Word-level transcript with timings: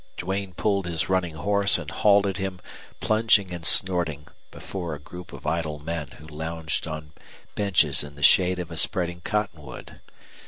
Duane 0.17 0.51
pulled 0.55 0.87
his 0.87 1.09
running 1.09 1.35
horse 1.35 1.77
and 1.77 1.91
halted 1.91 2.37
him, 2.37 2.59
plunging 3.01 3.53
and 3.53 3.63
snorting, 3.63 4.25
before 4.49 4.95
a 4.95 4.99
group 4.99 5.31
of 5.31 5.45
idle 5.45 5.77
men 5.77 6.07
who 6.17 6.25
lounged 6.25 6.87
on 6.87 7.13
benches 7.53 8.03
in 8.03 8.15
the 8.15 8.23
shade 8.23 8.57
of 8.57 8.71
a 8.71 8.77
spreading 8.77 9.21
cottonwood. 9.21 9.99